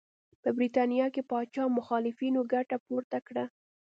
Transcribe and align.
په 0.41 0.49
برېټانیا 0.57 1.07
کې 1.13 1.21
پاچا 1.29 1.63
مخالفینو 1.77 2.41
ګټه 2.53 2.77
پورته 2.85 3.17
کړه. 3.27 3.45